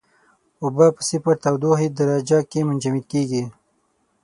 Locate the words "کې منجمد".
2.51-3.03